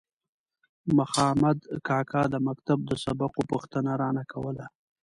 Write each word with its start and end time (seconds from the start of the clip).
مخامد 0.97 1.59
کاکا 1.87 2.23
د 2.33 2.35
مکتب 2.47 2.79
د 2.85 2.91
سبقو 3.03 3.41
پوښتنه 3.51 3.91
رانه 4.01 4.23
کوله. 4.31 4.65